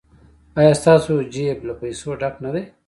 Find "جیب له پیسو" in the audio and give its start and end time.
1.33-2.09